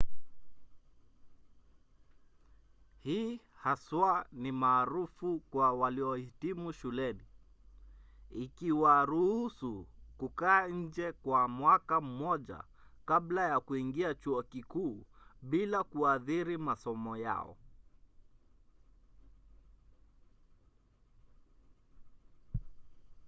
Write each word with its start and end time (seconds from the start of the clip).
hii 2.99 3.41
haswa 3.53 4.25
ni 4.31 4.51
maarufu 4.51 5.39
kwa 5.39 5.73
waliohitimu 5.73 6.73
shuleni 6.73 7.25
ikiwaruhusu 8.31 9.87
kukaa 10.17 10.67
nje 10.67 11.11
kwa 11.11 11.47
mwaka 11.47 12.01
mmoja 12.01 12.63
kabla 13.05 13.49
ya 13.49 13.59
kuingia 13.59 14.13
chuo 14.15 14.43
kikuu 14.43 15.05
bila 15.41 15.83
kuathiri 15.83 16.57
masomo 16.57 17.17
yao 17.17 17.57